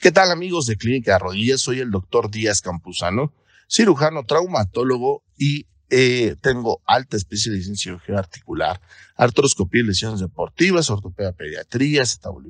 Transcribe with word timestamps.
¿Qué 0.00 0.10
tal 0.10 0.30
amigos 0.30 0.66
de 0.66 0.76
Clínica 0.76 1.12
de 1.12 1.18
Rodillas? 1.18 1.60
Soy 1.60 1.80
el 1.80 1.90
doctor 1.90 2.30
Díaz 2.30 2.60
Campuzano, 2.60 3.32
cirujano, 3.68 4.24
traumatólogo 4.24 5.22
y 5.36 5.66
eh, 5.90 6.36
tengo 6.40 6.82
alta 6.86 7.16
especialización 7.16 7.74
en 7.74 7.76
cirugía 7.76 8.18
articular, 8.18 8.80
artroscopía 9.14 9.82
y 9.82 9.84
lesiones 9.84 10.20
deportivas, 10.20 10.90
ortopedia 10.90 11.32
pediatría, 11.32 12.02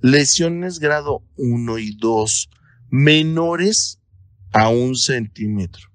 Lesiones 0.00 0.80
grado 0.80 1.22
1 1.36 1.78
y 1.78 1.96
2 1.96 2.50
menores 2.90 4.00
a 4.52 4.68
un 4.68 4.96
centímetro 4.96 5.88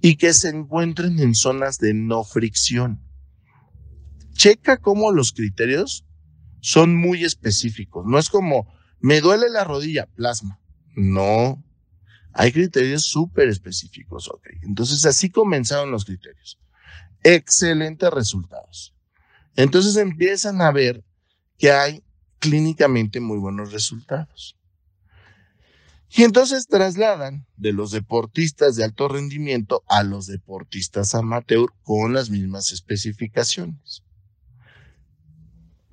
y 0.00 0.16
que 0.16 0.32
se 0.32 0.50
encuentren 0.50 1.18
en 1.18 1.34
zonas 1.34 1.78
de 1.78 1.94
no 1.94 2.22
fricción. 2.22 3.05
Checa 4.36 4.76
cómo 4.76 5.12
los 5.12 5.32
criterios 5.32 6.04
son 6.60 6.96
muy 6.96 7.24
específicos. 7.24 8.04
No 8.06 8.18
es 8.18 8.28
como, 8.28 8.72
me 9.00 9.20
duele 9.20 9.48
la 9.48 9.64
rodilla, 9.64 10.06
plasma. 10.06 10.60
No, 10.94 11.62
hay 12.32 12.52
criterios 12.52 13.04
súper 13.04 13.48
específicos, 13.48 14.28
ok. 14.28 14.48
Entonces 14.62 15.04
así 15.06 15.30
comenzaron 15.30 15.90
los 15.90 16.04
criterios. 16.04 16.58
Excelentes 17.22 18.10
resultados. 18.10 18.94
Entonces 19.56 19.96
empiezan 19.96 20.60
a 20.60 20.70
ver 20.70 21.02
que 21.58 21.72
hay 21.72 22.02
clínicamente 22.38 23.20
muy 23.20 23.38
buenos 23.38 23.72
resultados. 23.72 24.58
Y 26.10 26.22
entonces 26.22 26.66
trasladan 26.66 27.46
de 27.56 27.72
los 27.72 27.90
deportistas 27.90 28.76
de 28.76 28.84
alto 28.84 29.08
rendimiento 29.08 29.82
a 29.88 30.02
los 30.02 30.26
deportistas 30.26 31.14
amateur 31.14 31.70
con 31.82 32.12
las 32.12 32.30
mismas 32.30 32.70
especificaciones. 32.72 34.02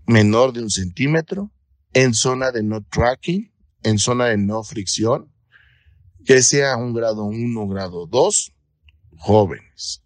Menor 0.05 0.53
de 0.53 0.61
un 0.61 0.69
centímetro, 0.69 1.51
en 1.93 2.13
zona 2.13 2.51
de 2.51 2.63
no 2.63 2.83
tracking, 2.83 3.51
en 3.83 3.99
zona 3.99 4.25
de 4.25 4.37
no 4.37 4.63
fricción, 4.63 5.31
que 6.25 6.41
sea 6.41 6.77
un 6.77 6.93
grado 6.93 7.25
1, 7.25 7.67
grado 7.67 8.07
2, 8.07 8.53
jóvenes. 9.17 10.03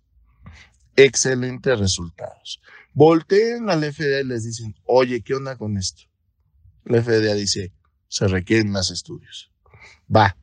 Excelentes 0.96 1.80
resultados. 1.80 2.62
Volteen 2.94 3.70
al 3.70 3.84
FDA 3.84 4.22
y 4.22 4.26
les 4.26 4.44
dicen, 4.44 4.76
oye, 4.86 5.22
¿qué 5.22 5.36
onda 5.36 5.56
con 5.56 5.78
esto? 5.78 6.04
La 6.86 7.02
FDA 7.02 7.34
dice, 7.36 7.72
se 8.08 8.28
requieren 8.28 8.72
más 8.72 8.90
estudios. 8.90 9.52
Va. 10.14 10.36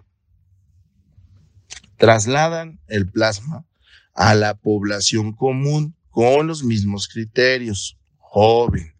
Trasladan 1.97 2.81
el 2.87 3.11
plasma 3.11 3.67
a 4.13 4.35
la 4.35 4.55
población 4.55 5.33
común 5.33 5.97
con 6.11 6.47
los 6.47 6.63
mismos 6.63 7.09
criterios. 7.09 7.99
Joven, 8.19 8.94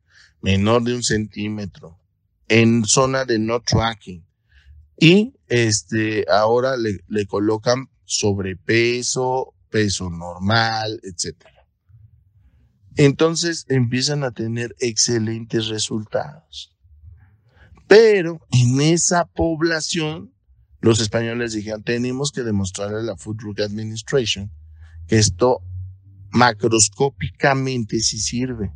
menor 0.45 0.83
de 0.85 0.95
un 0.95 1.03
centímetro, 1.03 1.99
en 2.49 2.85
zona 2.85 3.25
de 3.25 3.39
no 3.39 3.63
tracking, 3.63 4.27
y 5.01 5.35
este, 5.49 6.27
ahora 6.31 6.77
le, 6.77 7.27
colocan 7.27 7.89
sobrepeso, 8.05 9.55
peso 9.71 10.11
normal, 10.11 11.01
etc. 11.03 11.47
Entonces 12.97 13.65
empiezan 13.71 14.23
a 14.23 14.33
tener 14.33 14.77
excelentes 14.81 15.69
resultados. 15.69 16.77
Pero 17.89 18.39
en 18.53 18.83
esa 18.83 19.25
población, 19.25 20.35
los 20.81 21.01
españoles 21.01 21.55
dijeron, 21.55 21.83
tenemos 21.83 22.33
que 22.33 22.43
demostrarle 22.43 22.99
a 22.99 23.03
la 23.03 23.17
Food 23.17 23.39
Drug 23.39 23.63
Administration 23.63 24.53
que 25.09 25.19
esto 25.19 25.63
macroscópicamente 26.33 28.01
sí 28.01 28.19
sirve. 28.19 28.73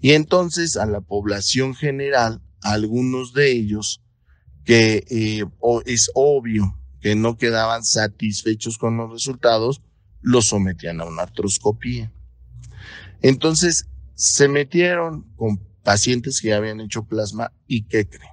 Y 0.00 0.12
entonces 0.12 0.76
a 0.76 0.86
la 0.86 1.00
población 1.00 1.74
general, 1.74 2.40
algunos 2.62 3.32
de 3.32 3.52
ellos 3.52 4.02
que 4.64 5.04
eh, 5.10 5.44
es 5.86 6.10
obvio 6.14 6.78
que 7.00 7.14
no 7.14 7.38
quedaban 7.38 7.84
satisfechos 7.84 8.76
con 8.76 8.96
los 8.96 9.10
resultados, 9.10 9.82
los 10.20 10.46
sometían 10.46 11.00
a 11.00 11.04
una 11.04 11.22
artroscopía. 11.22 12.12
Entonces, 13.22 13.88
se 14.14 14.48
metieron 14.48 15.22
con 15.36 15.58
pacientes 15.82 16.40
que 16.40 16.48
ya 16.48 16.56
habían 16.56 16.80
hecho 16.80 17.04
plasma 17.04 17.52
y 17.66 17.84
¿qué 17.84 18.08
creen? 18.08 18.32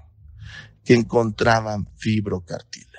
Que 0.84 0.96
encontraban 0.96 1.88
fibrocartílago. 1.96 2.96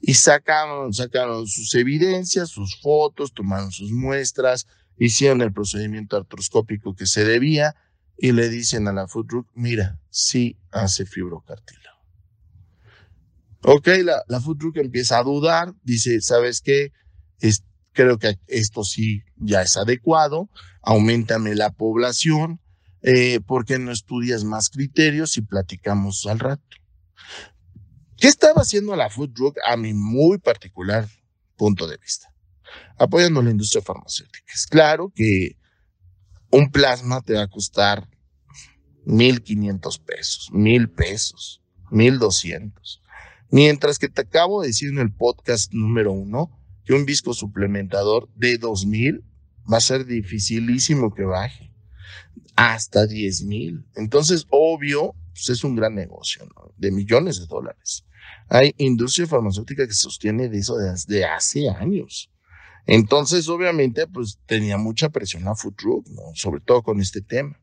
Y 0.00 0.14
sacaron, 0.14 0.94
sacaron 0.94 1.46
sus 1.46 1.74
evidencias, 1.74 2.48
sus 2.48 2.80
fotos, 2.80 3.34
tomaron 3.34 3.70
sus 3.70 3.90
muestras, 3.90 4.66
hicieron 5.00 5.40
el 5.40 5.52
procedimiento 5.52 6.18
artroscópico 6.18 6.94
que 6.94 7.06
se 7.06 7.24
debía 7.24 7.74
y 8.18 8.32
le 8.32 8.50
dicen 8.50 8.86
a 8.86 8.92
la 8.92 9.08
food 9.08 9.46
mira, 9.54 9.98
sí 10.10 10.58
hace 10.70 11.06
fibrocartílago. 11.06 11.98
Ok, 13.62 13.88
la, 14.04 14.22
la 14.28 14.40
truck 14.40 14.76
empieza 14.76 15.18
a 15.18 15.22
dudar, 15.22 15.74
dice, 15.82 16.20
¿sabes 16.20 16.60
qué? 16.60 16.92
Es, 17.40 17.64
creo 17.92 18.18
que 18.18 18.38
esto 18.46 18.84
sí 18.84 19.22
ya 19.36 19.62
es 19.62 19.78
adecuado, 19.78 20.50
aumentame 20.82 21.54
la 21.54 21.70
población, 21.70 22.60
eh, 23.02 23.40
¿por 23.40 23.64
qué 23.64 23.78
no 23.78 23.92
estudias 23.92 24.44
más 24.44 24.68
criterios 24.68 25.38
y 25.38 25.42
platicamos 25.42 26.26
al 26.26 26.40
rato? 26.40 26.62
¿Qué 28.18 28.28
estaba 28.28 28.60
haciendo 28.60 28.94
la 28.96 29.08
food 29.08 29.30
a 29.66 29.78
mi 29.78 29.94
muy 29.94 30.36
particular 30.36 31.08
punto 31.56 31.86
de 31.86 31.96
vista? 31.96 32.30
Apoyando 33.00 33.42
la 33.42 33.50
industria 33.50 33.82
farmacéutica. 33.82 34.52
Es 34.54 34.66
claro 34.66 35.10
que 35.14 35.56
un 36.50 36.70
plasma 36.70 37.22
te 37.22 37.34
va 37.34 37.42
a 37.42 37.48
costar 37.48 38.06
1.500 39.06 40.04
pesos, 40.04 40.50
1.000 40.52 40.94
pesos, 40.94 41.62
1.200 41.90 43.00
Mientras 43.50 43.98
que 43.98 44.08
te 44.08 44.20
acabo 44.20 44.60
de 44.60 44.68
decir 44.68 44.90
en 44.90 44.98
el 44.98 45.12
podcast 45.12 45.72
número 45.72 46.12
uno 46.12 46.56
que 46.84 46.92
un 46.92 47.04
visco 47.04 47.34
suplementador 47.34 48.28
de 48.36 48.58
2000 48.58 49.24
va 49.72 49.78
a 49.78 49.80
ser 49.80 50.06
dificilísimo 50.06 51.12
que 51.12 51.24
baje 51.24 51.72
hasta 52.54 53.06
10 53.06 53.44
mil. 53.44 53.86
Entonces, 53.96 54.46
obvio, 54.50 55.14
pues 55.32 55.48
es 55.48 55.64
un 55.64 55.74
gran 55.74 55.94
negocio. 55.94 56.46
De 56.76 56.92
millones 56.92 57.40
de 57.40 57.46
dólares. 57.46 58.04
Hay 58.48 58.74
industria 58.78 59.26
farmacéutica 59.26 59.86
que 59.86 59.94
sostiene 59.94 60.48
de 60.48 60.58
eso 60.58 60.76
desde 60.76 61.24
hace 61.24 61.68
años. 61.68 62.29
Entonces, 62.92 63.48
obviamente, 63.48 64.08
pues 64.08 64.40
tenía 64.46 64.76
mucha 64.76 65.10
presión 65.10 65.46
a 65.46 65.54
Food. 65.54 66.02
Sobre 66.34 66.60
todo 66.60 66.82
con 66.82 67.00
este 67.00 67.20
tema. 67.20 67.56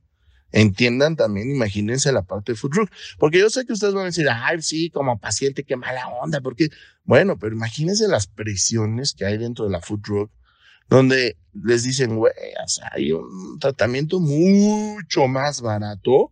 Entiendan 0.53 1.17
también, 1.17 1.51
imagínense 1.51 2.13
la 2.13 2.21
parte 2.21 2.53
de 2.53 2.57
Food 2.57 2.87
Porque 3.19 3.39
yo 3.39 3.49
sé 3.49 3.65
que 3.65 3.73
ustedes 3.73 3.93
van 3.93 4.03
a 4.03 4.05
decir, 4.05 4.25
ay, 4.29 4.61
sí, 4.61 4.89
como 4.89 5.19
paciente, 5.19 5.65
qué 5.65 5.75
mala 5.75 6.07
onda, 6.07 6.39
porque, 6.39 6.69
bueno, 7.03 7.37
pero 7.37 7.53
imagínense 7.53 8.07
las 8.07 8.27
presiones 8.27 9.13
que 9.13 9.25
hay 9.25 9.37
dentro 9.37 9.65
de 9.65 9.71
la 9.71 9.81
Food 9.81 10.29
donde 10.89 11.35
les 11.53 11.83
dicen, 11.83 12.15
güey, 12.15 12.31
o 12.63 12.67
sea, 12.69 12.89
hay 12.93 13.11
un 13.11 13.59
tratamiento 13.59 14.21
mucho 14.21 15.27
más 15.27 15.59
barato 15.59 16.31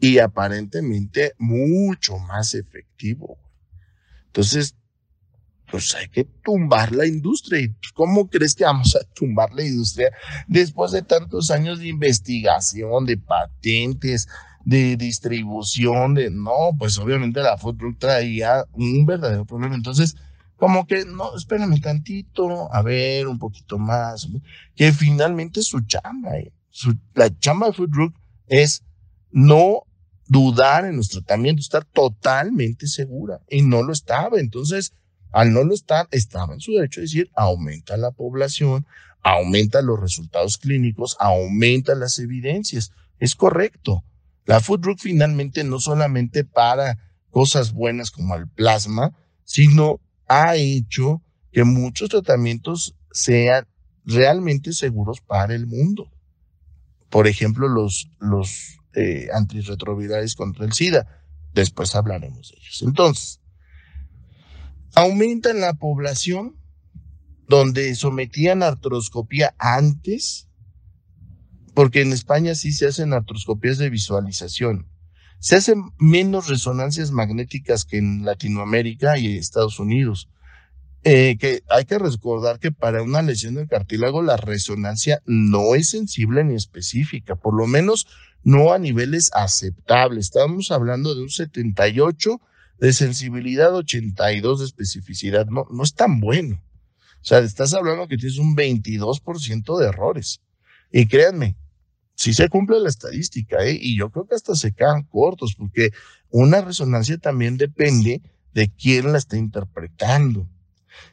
y 0.00 0.18
aparentemente 0.18 1.34
mucho 1.38 2.18
más 2.18 2.54
efectivo. 2.54 3.38
Entonces, 4.26 4.74
pues 5.74 5.92
hay 5.96 6.06
que 6.06 6.22
tumbar 6.22 6.92
la 6.92 7.04
industria. 7.04 7.60
¿Y 7.60 7.74
cómo 7.94 8.28
crees 8.28 8.54
que 8.54 8.62
vamos 8.62 8.94
a 8.94 9.02
tumbar 9.12 9.52
la 9.52 9.64
industria 9.64 10.12
después 10.46 10.92
de 10.92 11.02
tantos 11.02 11.50
años 11.50 11.80
de 11.80 11.88
investigación, 11.88 13.04
de 13.06 13.16
patentes, 13.16 14.28
de 14.64 14.96
distribución, 14.96 16.14
de 16.14 16.30
no, 16.30 16.70
pues 16.78 16.96
obviamente 16.98 17.40
la 17.40 17.58
food 17.58 17.76
truck 17.76 17.98
traía 17.98 18.64
un 18.72 19.04
verdadero 19.04 19.44
problema. 19.44 19.74
Entonces, 19.74 20.14
como 20.54 20.86
que 20.86 21.04
no, 21.04 21.34
espérame 21.36 21.80
tantito, 21.80 22.72
a 22.72 22.80
ver, 22.82 23.26
un 23.26 23.40
poquito 23.40 23.76
más, 23.76 24.28
que 24.76 24.92
finalmente 24.92 25.60
su 25.62 25.80
chamba, 25.80 26.38
eh, 26.38 26.52
la 27.14 27.36
chamba 27.40 27.66
de 27.66 27.72
food 27.72 27.90
truck 27.90 28.14
es 28.46 28.84
no 29.32 29.82
dudar 30.28 30.84
en 30.84 30.98
los 30.98 31.08
tratamientos, 31.08 31.66
estar 31.66 31.84
totalmente 31.84 32.86
segura 32.86 33.40
y 33.50 33.62
no 33.62 33.82
lo 33.82 33.92
estaba. 33.92 34.38
Entonces, 34.38 34.94
al 35.34 35.52
no 35.52 35.64
lo 35.64 35.74
estar, 35.74 36.06
estaba 36.12 36.54
en 36.54 36.60
su 36.60 36.72
derecho 36.74 37.00
de 37.00 37.06
decir, 37.06 37.30
aumenta 37.34 37.96
la 37.96 38.12
población, 38.12 38.86
aumenta 39.20 39.82
los 39.82 39.98
resultados 39.98 40.58
clínicos, 40.58 41.16
aumenta 41.18 41.96
las 41.96 42.20
evidencias. 42.20 42.92
Es 43.18 43.34
correcto. 43.34 44.04
La 44.46 44.60
food 44.60 44.78
drug 44.78 44.98
finalmente 45.00 45.64
no 45.64 45.80
solamente 45.80 46.44
para 46.44 46.98
cosas 47.30 47.72
buenas 47.72 48.12
como 48.12 48.36
el 48.36 48.46
plasma, 48.46 49.12
sino 49.42 49.98
ha 50.28 50.54
hecho 50.54 51.20
que 51.50 51.64
muchos 51.64 52.10
tratamientos 52.10 52.94
sean 53.10 53.66
realmente 54.04 54.72
seguros 54.72 55.20
para 55.20 55.56
el 55.56 55.66
mundo. 55.66 56.12
Por 57.10 57.26
ejemplo, 57.26 57.66
los, 57.66 58.08
los 58.20 58.78
eh, 58.94 59.30
antirretrovirales 59.32 60.36
contra 60.36 60.64
el 60.64 60.74
SIDA. 60.74 61.08
Después 61.52 61.96
hablaremos 61.96 62.52
de 62.52 62.58
ellos. 62.58 62.82
Entonces, 62.86 63.40
Aumenta 64.94 65.50
en 65.50 65.60
la 65.60 65.74
población 65.74 66.56
donde 67.48 67.94
sometían 67.94 68.62
artroscopía 68.62 69.54
antes, 69.58 70.48
porque 71.74 72.02
en 72.02 72.12
España 72.12 72.54
sí 72.54 72.72
se 72.72 72.86
hacen 72.86 73.12
artroscopías 73.12 73.78
de 73.78 73.90
visualización. 73.90 74.88
Se 75.40 75.56
hacen 75.56 75.90
menos 75.98 76.48
resonancias 76.48 77.10
magnéticas 77.10 77.84
que 77.84 77.98
en 77.98 78.24
Latinoamérica 78.24 79.18
y 79.18 79.36
Estados 79.36 79.78
Unidos. 79.78 80.30
Eh, 81.06 81.36
que 81.38 81.62
hay 81.68 81.84
que 81.84 81.98
recordar 81.98 82.58
que 82.58 82.72
para 82.72 83.02
una 83.02 83.20
lesión 83.20 83.56
del 83.56 83.68
cartílago 83.68 84.22
la 84.22 84.38
resonancia 84.38 85.20
no 85.26 85.74
es 85.74 85.90
sensible 85.90 86.44
ni 86.44 86.54
específica, 86.54 87.36
por 87.36 87.54
lo 87.54 87.66
menos 87.66 88.06
no 88.42 88.72
a 88.72 88.78
niveles 88.78 89.30
aceptables. 89.34 90.26
Estamos 90.26 90.70
hablando 90.70 91.14
de 91.14 91.22
un 91.22 91.28
78 91.28 92.40
de 92.78 92.92
sensibilidad 92.92 93.74
82 93.74 94.60
de 94.60 94.64
especificidad, 94.64 95.46
no, 95.46 95.66
no 95.70 95.82
es 95.82 95.94
tan 95.94 96.20
bueno. 96.20 96.62
O 97.20 97.26
sea, 97.26 97.38
estás 97.38 97.72
hablando 97.72 98.06
que 98.06 98.18
tienes 98.18 98.38
un 98.38 98.54
22% 98.54 99.78
de 99.78 99.86
errores. 99.86 100.42
Y 100.92 101.06
créanme, 101.06 101.56
sí 102.14 102.34
se 102.34 102.48
cumple 102.48 102.80
la 102.80 102.88
estadística, 102.88 103.64
¿eh? 103.64 103.78
y 103.80 103.96
yo 103.96 104.10
creo 104.10 104.26
que 104.26 104.34
hasta 104.34 104.54
se 104.54 104.72
quedan 104.72 105.04
cortos, 105.04 105.54
porque 105.56 105.90
una 106.30 106.60
resonancia 106.60 107.18
también 107.18 107.56
depende 107.56 108.22
de 108.52 108.68
quién 108.68 109.12
la 109.12 109.18
está 109.18 109.36
interpretando. 109.36 110.48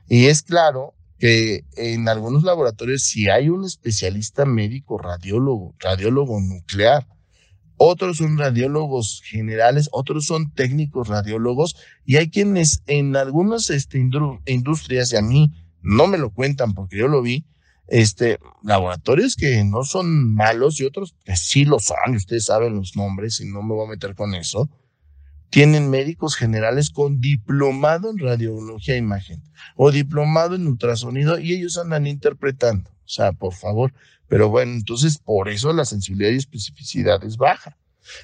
Y 0.08 0.26
es 0.26 0.44
claro 0.44 0.94
que 1.18 1.66
en 1.76 2.10
algunos 2.10 2.44
laboratorios, 2.44 3.04
si 3.04 3.30
hay 3.30 3.50
un 3.50 3.66
especialista 3.66 4.46
médico 4.46 4.98
radiólogo, 4.98 5.76
radiólogo 5.80 6.40
nuclear, 6.42 7.08
otros 7.78 8.18
son 8.18 8.38
radiólogos 8.38 9.22
generales, 9.24 9.90
otros 9.92 10.26
son 10.26 10.52
técnicos 10.54 11.08
radiólogos 11.08 11.76
y 12.06 12.18
hay 12.18 12.30
quienes 12.30 12.84
en 12.88 13.16
algunas 13.16 13.70
este, 13.70 14.00
industrias, 14.46 15.14
y 15.14 15.16
a 15.18 15.22
mí 15.22 15.52
no 15.82 16.08
me 16.08 16.18
lo 16.18 16.32
cuentan 16.32 16.74
porque 16.74 16.98
yo 16.98 17.08
lo 17.08 17.22
vi, 17.22 17.46
este, 17.88 18.40
laboratorios 18.64 19.36
que 19.36 19.64
no 19.64 19.84
son 19.84 20.34
malos 20.34 20.80
y 20.80 20.86
otros 20.86 21.16
que 21.26 21.36
sí 21.36 21.66
lo 21.66 21.80
son, 21.80 22.14
y 22.14 22.18
ustedes 22.18 22.46
saben 22.46 22.76
los 22.76 22.96
nombres 22.96 23.42
y 23.42 23.46
no 23.46 23.62
me 23.64 23.74
voy 23.74 23.88
a 23.88 23.92
meter 23.92 24.16
con 24.16 24.34
eso, 24.36 24.70
tienen 25.50 25.90
médicos 25.90 26.36
generales 26.36 26.90
con 26.90 27.20
diplomado 27.20 28.10
en 28.10 28.18
radiología 28.18 28.96
e 28.96 29.00
imagen 29.00 29.44
o 29.76 29.92
diplomado 29.92 30.56
en 30.56 30.66
ultrasonido 30.66 31.38
y 31.40 31.54
ellos 31.54 31.78
andan 31.78 32.08
interpretando. 32.08 32.90
O 33.12 33.14
sea, 33.14 33.34
por 33.34 33.54
favor, 33.54 33.94
pero 34.30 34.48
bueno, 34.48 34.72
entonces 34.72 35.18
por 35.18 35.50
eso 35.50 35.74
la 35.74 35.84
sensibilidad 35.84 36.32
y 36.32 36.38
especificidad 36.38 37.22
es 37.26 37.36
baja. 37.36 37.78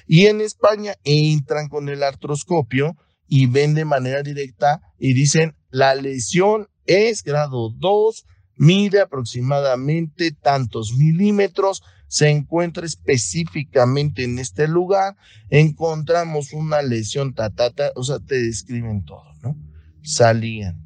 Y 0.06 0.26
en 0.26 0.40
España 0.40 0.94
entran 1.04 1.68
con 1.68 1.90
el 1.90 2.02
artroscopio 2.02 2.96
y 3.26 3.44
ven 3.44 3.74
de 3.74 3.84
manera 3.84 4.22
directa 4.22 4.80
y 4.98 5.12
dicen, 5.12 5.54
la 5.68 5.94
lesión 5.94 6.68
es 6.86 7.22
grado 7.22 7.68
2, 7.68 8.24
mide 8.56 9.02
aproximadamente 9.02 10.32
tantos 10.32 10.94
milímetros, 10.94 11.82
se 12.06 12.30
encuentra 12.30 12.86
específicamente 12.86 14.24
en 14.24 14.38
este 14.38 14.68
lugar, 14.68 15.16
encontramos 15.50 16.54
una 16.54 16.80
lesión 16.80 17.34
tatata, 17.34 17.92
o 17.94 18.04
sea, 18.04 18.20
te 18.20 18.42
describen 18.42 19.04
todo, 19.04 19.34
¿no? 19.42 19.54
Salían. 20.02 20.82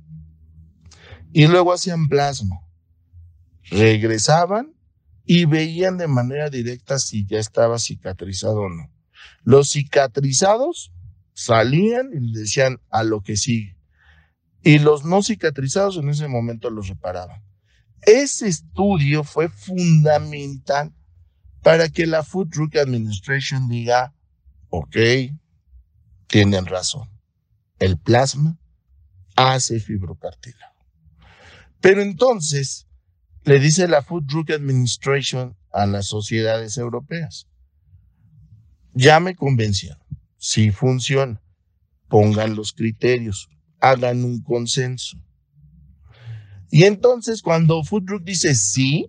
Y 1.33 1.47
luego 1.47 1.73
hacían 1.73 2.09
plasma. 2.09 2.63
Regresaban 3.73 4.75
y 5.25 5.47
veían 5.47 5.97
de 5.97 6.07
manera 6.07 6.51
directa 6.51 6.99
si 6.99 7.27
ya 7.27 7.39
estaba 7.39 7.79
cicatrizado 7.79 8.61
o 8.61 8.69
no. 8.69 8.91
Los 9.45 9.71
cicatrizados 9.71 10.93
salían 11.33 12.11
y 12.13 12.33
decían 12.33 12.81
a 12.91 13.03
lo 13.03 13.23
que 13.23 13.37
sigue. 13.37 13.79
Y 14.63 14.79
los 14.79 15.05
no 15.05 15.23
cicatrizados 15.23 15.97
en 15.97 16.11
ese 16.11 16.29
momento 16.29 16.71
los 16.71 16.89
reparaban. 16.89 17.43
Ese 18.03 18.49
estudio 18.49 19.25
fue 19.25 19.49
fundamental 19.49 20.93
para 21.63 21.89
que 21.89 22.07
la 22.07 22.23
Food 22.23 22.49
Drug 22.49 22.77
Administration 22.77 23.69
diga, 23.69 24.15
ok, 24.69 24.97
tienen 26.27 26.67
razón, 26.67 27.09
el 27.79 27.99
plasma 27.99 28.59
hace 29.37 29.81
fibrocartílago. 29.81 30.73
Pero 31.81 32.03
entonces, 32.03 32.87
le 33.45 33.59
dice 33.59 33.89
la 33.89 34.03
Food 34.03 34.25
Drug 34.25 34.53
Administration 34.53 35.57
a 35.73 35.87
las 35.87 36.07
sociedades 36.07 36.79
europeas. 36.79 37.49
Ya 38.95 39.21
me 39.21 39.35
convencieron. 39.35 39.99
Si 40.37 40.71
funciona, 40.71 41.43
pongan 42.09 42.55
los 42.55 42.73
criterios, 42.73 43.49
hagan 43.81 44.25
un 44.25 44.43
consenso. 44.43 45.19
Y 46.71 46.85
entonces 46.85 47.43
cuando 47.43 47.83
Food 47.85 48.05
Drug 48.05 48.23
dice 48.23 48.55
sí, 48.55 49.07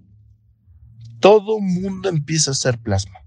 todo 1.20 1.60
mundo 1.60 2.10
empieza 2.10 2.52
a 2.52 2.54
hacer 2.54 2.80
plasma. 2.80 3.20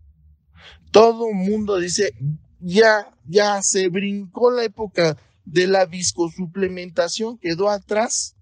Todo 0.91 1.33
mundo 1.33 1.79
dice, 1.79 2.15
ya, 2.61 3.11
ya 3.27 3.63
se 3.63 3.89
brincó 3.89 4.51
la 4.51 4.65
época 4.65 5.17
de 5.45 5.67
la 5.67 5.87
viscosuplementación, 5.87 7.39
quedó 7.39 7.71
atrás 7.71 8.36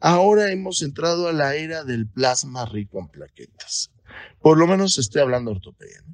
Ahora 0.00 0.52
hemos 0.52 0.82
entrado 0.82 1.28
a 1.28 1.32
la 1.32 1.54
era 1.56 1.84
del 1.84 2.08
plasma 2.08 2.64
rico 2.66 3.00
en 3.00 3.08
plaquetas. 3.08 3.90
Por 4.40 4.58
lo 4.58 4.66
menos 4.66 4.98
estoy 4.98 5.22
hablando 5.22 5.50
de 5.50 5.56
ortopedia. 5.56 6.04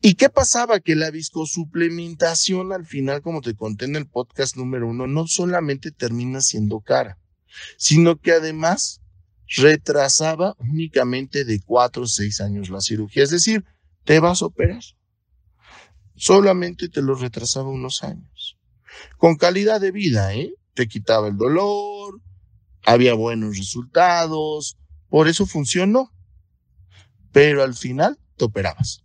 ¿Y 0.00 0.14
qué 0.14 0.28
pasaba? 0.28 0.80
Que 0.80 0.96
la 0.96 1.10
viscosuplementación 1.10 2.72
al 2.72 2.84
final, 2.84 3.22
como 3.22 3.40
te 3.40 3.54
conté 3.54 3.86
en 3.86 3.96
el 3.96 4.06
podcast 4.06 4.56
número 4.56 4.88
uno, 4.88 5.06
no 5.06 5.26
solamente 5.26 5.92
termina 5.92 6.42
siendo 6.42 6.80
cara, 6.80 7.18
sino 7.78 8.16
que 8.16 8.32
además 8.32 9.00
retrasaba 9.46 10.56
únicamente 10.58 11.44
de 11.44 11.60
cuatro 11.64 12.02
o 12.02 12.06
seis 12.06 12.40
años 12.40 12.68
la 12.68 12.80
cirugía. 12.80 13.22
Es 13.22 13.30
decir, 13.30 13.64
te 14.04 14.20
vas 14.20 14.42
a 14.42 14.46
operar. 14.46 14.82
Solamente 16.16 16.88
te 16.88 17.02
lo 17.02 17.14
retrasaba 17.14 17.68
unos 17.70 18.02
años. 18.02 18.58
Con 19.16 19.36
calidad 19.36 19.80
de 19.80 19.90
vida, 19.90 20.34
¿eh? 20.34 20.54
Te 20.74 20.88
quitaba 20.88 21.28
el 21.28 21.36
dolor, 21.36 22.20
había 22.84 23.14
buenos 23.14 23.56
resultados, 23.56 24.76
por 25.08 25.28
eso 25.28 25.46
funcionó. 25.46 26.12
Pero 27.32 27.62
al 27.62 27.74
final 27.74 28.18
te 28.36 28.44
operabas. 28.44 29.04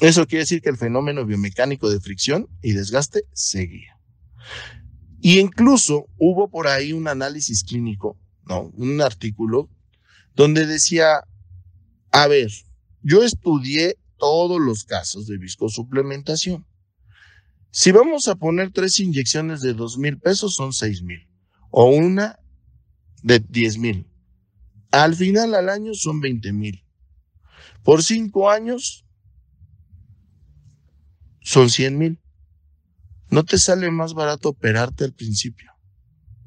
Eso 0.00 0.26
quiere 0.26 0.42
decir 0.42 0.60
que 0.60 0.68
el 0.68 0.76
fenómeno 0.76 1.24
biomecánico 1.24 1.88
de 1.88 2.00
fricción 2.00 2.48
y 2.60 2.72
desgaste 2.72 3.24
seguía. 3.32 3.98
Y 5.20 5.38
incluso 5.38 6.08
hubo 6.18 6.50
por 6.50 6.66
ahí 6.66 6.92
un 6.92 7.06
análisis 7.06 7.62
clínico, 7.62 8.18
no, 8.44 8.72
un 8.74 9.00
artículo 9.00 9.70
donde 10.34 10.66
decía, 10.66 11.22
a 12.10 12.26
ver, 12.26 12.50
yo 13.02 13.22
estudié 13.22 13.96
todos 14.18 14.60
los 14.60 14.84
casos 14.84 15.26
de 15.26 15.38
viscosuplementación. 15.38 16.66
Si 17.74 17.90
vamos 17.90 18.28
a 18.28 18.34
poner 18.34 18.70
tres 18.70 19.00
inyecciones 19.00 19.62
de 19.62 19.72
dos 19.72 19.96
mil 19.96 20.18
pesos, 20.18 20.54
son 20.54 20.74
seis 20.74 21.02
mil. 21.02 21.26
O 21.70 21.86
una 21.86 22.38
de 23.22 23.40
diez 23.40 23.78
mil. 23.78 24.06
Al 24.90 25.14
final 25.14 25.54
al 25.54 25.70
año 25.70 25.94
son 25.94 26.20
veinte 26.20 26.52
mil. 26.52 26.84
Por 27.82 28.02
cinco 28.02 28.50
años 28.50 29.06
son 31.40 31.70
cien 31.70 31.96
mil. 31.96 32.20
¿No 33.30 33.42
te 33.42 33.56
sale 33.56 33.90
más 33.90 34.12
barato 34.12 34.50
operarte 34.50 35.04
al 35.04 35.14
principio? 35.14 35.72